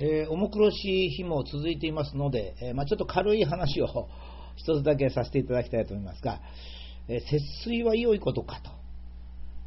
[0.00, 4.08] えー、重苦しい日も続いていますので、えー、まあ、ちょっと軽い話を
[4.56, 6.40] 一つだけさせていただきたいと思いますが、
[7.08, 8.70] えー、節水は良いことかと。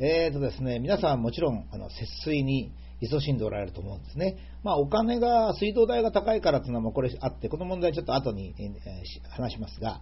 [0.00, 4.36] えーとですね、皆さんもちろんあの節水に勤しんでおられると思うんですね。
[4.62, 10.00] まあ、お金が、水道代が高いからというのもこれあって、この問題ちょっと後に、えー、話しますが、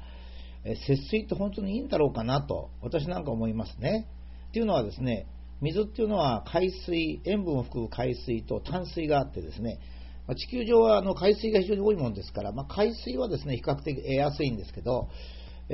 [0.64, 4.08] え節水って本当にいいんだろうかなと、私なんか思いますね。
[4.48, 5.26] っていうのはですね、
[5.60, 9.78] 水っていうのは海水、塩分を含む海水と淡水があってですね、
[10.26, 15.08] ま地球上はあの海水が非常に多いものですから、まあ、海水はですね比較的得やすいんですけど、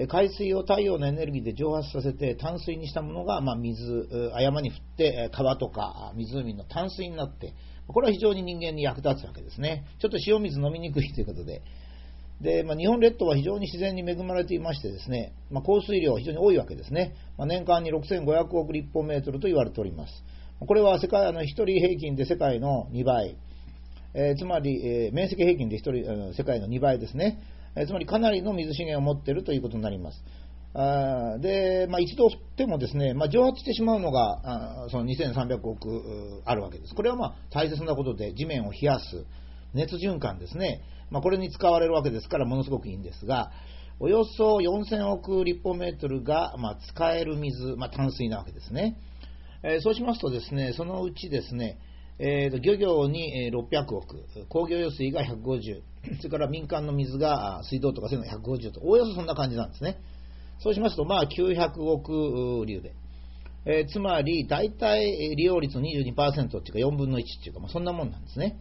[0.09, 4.09] 海水を太陽のエネルギーで蒸発させて淡水にしたものが、まあ、水、
[4.41, 7.53] 山に降って川とか湖の淡水になって、
[7.89, 9.85] これは非常に人間に役立つわけですね。
[10.01, 11.63] ちょっと塩水飲みにくいということで。
[12.41, 17.15] で、まあ、日本列島は非常に自然に恵まれていましてですね、まあ、降水量は非常に多いわけですね。
[17.37, 20.25] まあ、年間に6500億立方メートルと言われております。
[20.59, 23.37] これは世界、あの、1人平均で世界の2倍、
[24.15, 27.41] えー、つまり、えー、面積平均で1人、世界の2倍ですね。
[27.75, 30.23] えつまりかなりの水資源を持っているということになります。
[30.75, 36.95] あで、まあ、一度降ってもですね、まあ、蒸発してしまうのがあその2300億あるわけです。
[36.95, 39.25] これはまあ大切なことで地面を冷やす
[39.75, 43.51] 熱循環ですね、まあ、これに使われるわけですからものすごくいいんですが、
[44.01, 48.97] およそ4000億立方メートルが、まあ、使える水、まあ、淡水なわけですね。
[49.63, 51.79] えー、そうしますとですね、そのうちですね、
[52.19, 55.81] えーと、漁業に600億、工業用水が150、
[56.19, 59.99] それから民間の水が水道とかそういうのが150と、おおよそそんな感じなんですね。
[60.61, 62.95] そうしますと、まあ900億流で。
[63.65, 65.05] えー、つまり、大体
[65.37, 68.59] 利用率22%っていうか4分の1っていうか、まあ、そんなもんなんですね。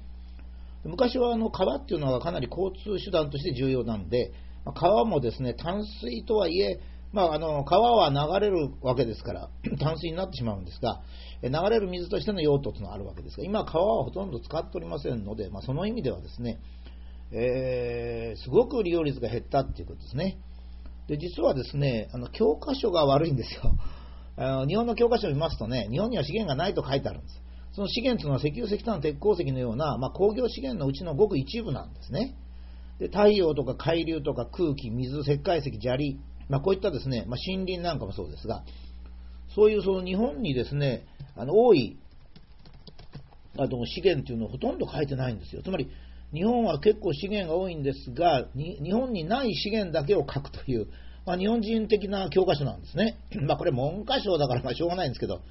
[0.83, 4.31] 昔はあの川っていうのはかなり交通手段として重要なんで、
[4.75, 6.79] 川もですね、淡水とはいえ、
[7.13, 11.01] まあ、あの川は流れるわけですから、 淡水になってしまうんですが、
[11.43, 16.59] 流れる水としての用途というのがあるわけですが、今、川はほとんど使っておりませんので、まあ、その意味ではですね、
[17.31, 20.37] えー、すごく利用率が減ったっていうことですね。
[21.07, 23.75] で実はですね、あの教科書が悪いんですよ。
[24.37, 27.41] あの日本の教科書を見ますとね、日本には資源がないと書いてあるんです。
[27.73, 32.35] その資源というのは石油、石炭、鉄鉱石のような、まあ、工業資源のうちのごく一部なんですね。
[32.99, 36.19] で太陽とか海流とか空気、水、石灰石、砂利、
[36.51, 38.63] まあ、こういったですね、まあ、森林なんかもそうですが、
[39.55, 41.05] そういうその日本にですね、
[41.37, 41.97] あの多い
[43.57, 45.61] あの資源というのをほとんど書いてないんですよ。
[45.63, 45.89] つまり、
[46.33, 50.87] 日本は結構資源が多いんですが、日本にない資源だけを書くという、
[51.25, 53.17] まあ、日本人的な教科書なんですね。
[53.47, 55.41] まあ、これ文科省だからまあしょうがないんですけど、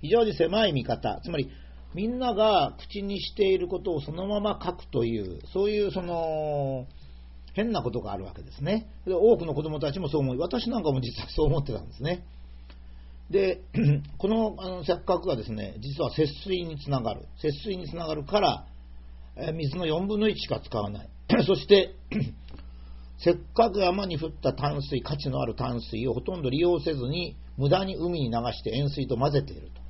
[0.00, 1.50] 非常に狭い見方、つまり
[1.94, 6.86] みんなが口にしていることをそのまま書くという、そういうその
[7.54, 8.88] 変なことがあるわけですね。
[9.06, 12.24] で多くの子供たちもそう思い、私なんかも実はそう思ってたんですね。
[13.30, 13.60] で、
[14.18, 17.26] このあの錯覚がですね、実は節水につながる。
[17.40, 18.66] 節水につながるから、
[19.36, 21.08] え水の4分の1しか使わない。
[21.46, 21.94] そして、
[23.18, 29.82] せっかく山に降った淡水、価値のある淡水をほとんど利用せずに、無駄に海に流して塩水と混ぜていると。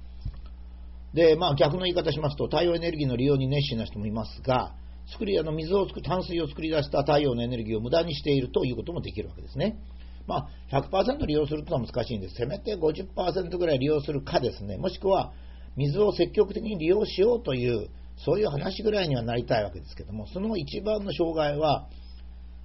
[1.15, 4.75] で、まあ逆の言い方しますと、太陽エネルギーの利用に熱心な人もいますが、
[5.13, 9.79] 作りあの水を作る淡水を作り出した太陽のエネルギーを無駄にしているということもできるわけですね。
[10.27, 12.35] まあ、100%利用するというのは難しいんです。
[12.37, 15.33] せめて50%ぐらい利用するかですね、もしくは
[15.77, 17.89] 水を積極的に利用しようという、
[18.19, 21.89] そういう話ぐらいにはなりたいわけですけども、その一番の障害は、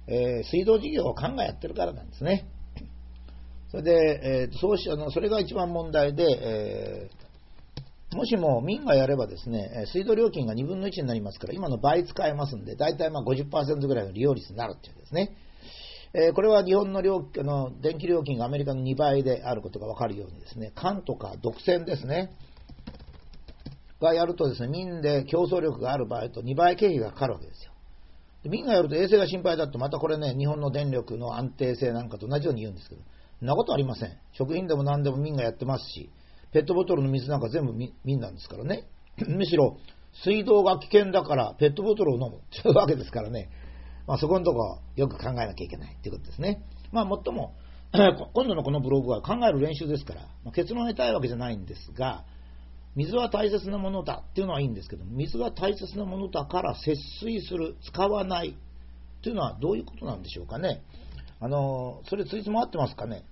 [0.06, 2.46] えー、水道事業を考えやってるからなんですね。
[3.70, 7.23] それで、えー、そうしあのそれが一番問題で、えー、
[8.14, 15.36] もしも民がやればですね、水道料金が2分の1になりますから、今の倍使えますんで、大体まあ50%ぐらいの利用率になるっていうんですね。
[16.16, 22.30] えこれは日本の料あの電気料金がアメリカの2倍であることが分かるようにですね、缶とか独占ですね、
[24.00, 27.72] がやるとですね、民で競争力がある場合と2倍経費がかかるわけですよ。
[28.44, 33.02] で民がやると衛生が心配だと、またこれね、日本の電力の安定性なんかと同じように言うんですけど、
[33.40, 34.16] そんなことありません。
[34.32, 36.10] 食品でも何でも民がやってますし、
[36.54, 38.84] ペットボトルの水なんか全部民なんですからね。
[39.26, 39.76] むしろ、
[40.22, 43.50] 水道が危険だからペットボトルを飲む というわけですからね。
[44.06, 46.62] まあ、そこのとこよく考えなきゃいけないということですね。
[46.92, 47.54] まあ、もっとも、
[47.92, 52.24] 今度のこのブログは考える練習ですから、まあ、結論を得たいわけじゃないんですが、
[52.94, 58.56] 水は大切なものだっていうのはいいんですけど、水が大切なものだから節水する、使わない
[59.22, 60.82] というのはどういうことなんでしょうかね。
[61.40, 63.24] あの、それついつま合ってますかね。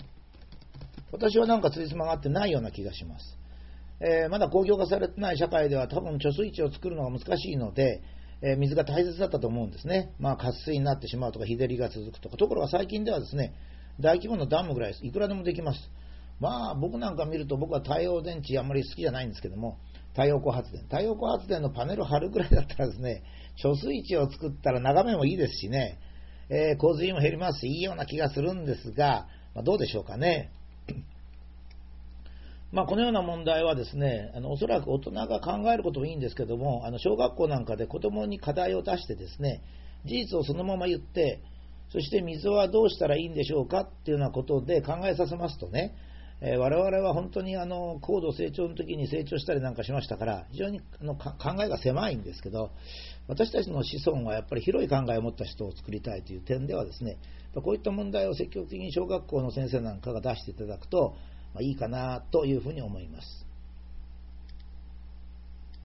[1.13, 3.39] 私はなんかついつまが合ってないような気がします。
[4.01, 8.03] えー、まだ公共化されてない社会では多分貯水池を作るのが難しいので、
[8.43, 10.13] え水が大切だったと思うんですね。
[10.19, 12.37] まあ、渇水になってしまうとか、日照りが続くとか。
[12.37, 13.55] ところが最近ではですね、
[14.01, 15.91] 大規模なダムぐらいいくらでもできます。
[16.41, 19.79] まあ、僕なんか見ると、僕は太陽電池あんまり好きじゃないんですけども、
[20.11, 20.83] 太陽光発電。
[20.83, 23.23] 太陽光発電のパネル貼るぐらいだったらですね、
[23.63, 26.01] 貯水池を作ったら眺めもいいですしね、
[26.49, 30.51] えー、洪水も減りますし、いいような気がするんですが、まあ、どうでしょうかね。
[32.73, 39.63] まあ、このような問題はですね、あのおそらく大人が考えることもいいんですけども、あの小学校なんかで子供に課題を出してですね、
[40.07, 41.43] 事実をそのまま言って、
[41.91, 45.95] そして水はどうしたらいいんでしょうかっていうようなことで考えさせますとね、
[46.41, 51.31] えー、我々は本当にあの高度成長の時に成長したりなんかしましたから、非常にあの考
[51.63, 52.71] えが狭いんですけど、
[53.29, 57.19] 私たちの子孫はやっぱり広い考えを持った人を作りたいという点ではですね、
[57.55, 61.15] こういった問題を積極的に小学校の先生なんかが出していただくと、
[61.55, 63.52] まあ、いいかなというふうに思います。